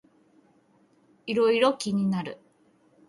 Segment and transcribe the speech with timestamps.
[1.27, 2.39] いろいろ気になる